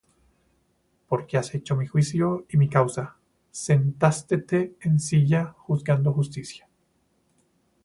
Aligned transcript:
Porque 1.07 1.37
has 1.37 1.53
hecho 1.53 1.75
mi 1.75 1.85
juicio 1.85 2.47
y 2.49 2.57
mi 2.57 2.69
causa: 2.69 3.17
Sentástete 3.51 4.73
en 4.81 4.99
silla 4.99 5.53
juzgando 5.59 6.11
justicia. 6.11 6.67